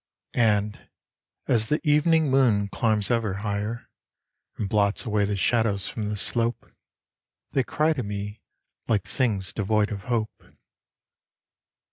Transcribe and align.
And, 0.33 0.89
as 1.47 1.67
the 1.67 1.79
evening 1.87 2.31
moon 2.31 2.69
climbs 2.69 3.11
ever 3.11 3.35
higher 3.45 3.87
And 4.57 4.67
blots 4.67 5.05
away 5.05 5.25
the 5.25 5.37
shadows 5.37 5.87
from 5.87 6.09
the 6.09 6.15
slope, 6.15 6.71
They 7.51 7.61
cry 7.63 7.93
to 7.93 8.01
me 8.01 8.41
like 8.87 9.03
things 9.03 9.53
devoid 9.53 9.91
of 9.91 10.05
hope. 10.05 10.41